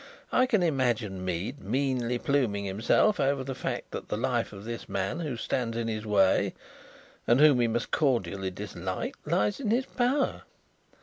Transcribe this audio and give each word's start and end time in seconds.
I 0.31 0.47
can 0.47 0.63
imagine 0.63 1.23
Mead 1.23 1.59
meanly 1.63 2.17
pluming 2.17 2.65
himself 2.65 3.19
over 3.19 3.43
the 3.43 3.53
fact 3.53 3.91
that 3.91 4.09
the 4.09 4.17
life 4.17 4.51
of 4.51 4.63
this 4.65 4.89
man 4.89 5.19
who 5.19 5.37
stands 5.37 5.77
in 5.77 5.87
his 5.87 6.07
way, 6.07 6.55
and 7.27 7.39
whom 7.39 7.59
he 7.59 7.67
must 7.67 7.91
cordially 7.91 8.49
dislike, 8.49 9.15
lies 9.27 9.59
in 9.59 9.69
his 9.69 9.85
power. 9.85 10.41